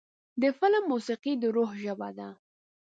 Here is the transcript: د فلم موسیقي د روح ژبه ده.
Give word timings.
د 0.41 0.43
فلم 0.59 0.83
موسیقي 0.91 1.33
د 1.39 1.43
روح 1.55 1.69
ژبه 1.83 2.09
ده. 2.17 2.29